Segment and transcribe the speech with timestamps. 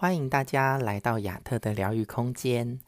[0.00, 2.78] 欢迎大家来到亚特的疗愈空间。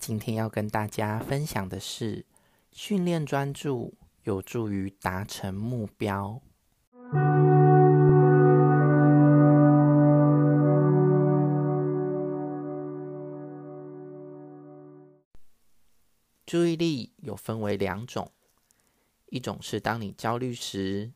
[0.00, 2.26] 今天要跟大家分享的是，
[2.72, 3.94] 训练专注
[4.24, 6.42] 有助于达成目标。
[16.44, 18.32] 注意力有分为两种，
[19.26, 21.12] 一种是当你焦虑时，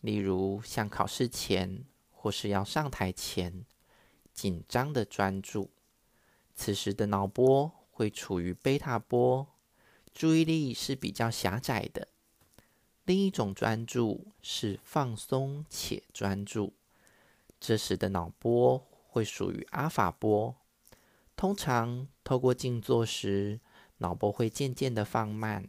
[0.00, 3.66] 例如像考试前或是要上台前。
[4.38, 5.68] 紧张的专注，
[6.54, 9.44] 此时的脑波会处于贝塔波，
[10.14, 12.06] 注意力是比较狭窄的。
[13.04, 16.74] 另一种专注是放松且专注，
[17.58, 20.54] 这时的脑波会属于阿法波。
[21.34, 23.58] 通常透过静坐时，
[23.96, 25.68] 脑波会渐渐的放慢，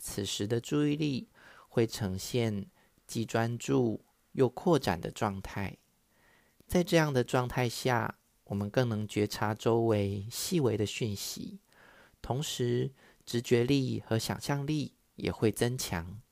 [0.00, 1.28] 此时的注意力
[1.68, 2.66] 会呈现
[3.06, 5.78] 既专注又扩展的状态。
[6.72, 11.60] 在这样的状态下，我们更能觉察周围细微的讯息，
[12.22, 12.90] 同时
[13.26, 16.22] 直觉力和想象力也会增强，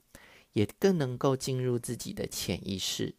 [0.55, 3.17] 也更能够进入自己的潜意识。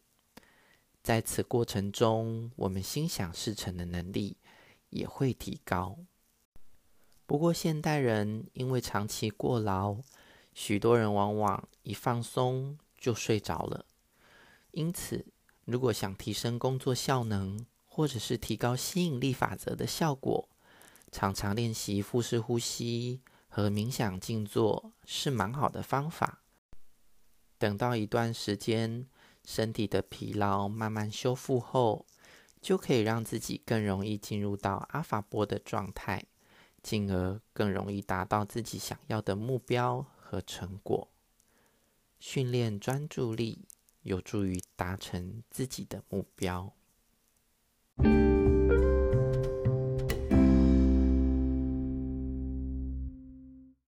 [1.00, 4.38] 在此过程中，我们心想事成的能力
[4.90, 5.96] 也会提高。
[7.24, 9.98] 不过，现代人因为长期过劳，
[10.52, 13.86] 许多人往往一放松就睡着了，
[14.72, 15.24] 因此，
[15.64, 20.48] 如果想提升工作效能，或者是提高吸引力法则的效果，
[21.12, 26.42] 常常练习腹式呼吸和冥想静坐是蛮好的方法。
[27.58, 29.06] 等到一段时间，
[29.44, 32.06] 身体的疲劳慢慢修复后，
[32.60, 36.24] 就可以让自己更容易进入到阿法波的状态，
[36.82, 41.08] 进而更容易达到自己想要的目标和成果。
[42.18, 43.68] 训练专注力。
[44.02, 46.72] 有助于达成自己的目标。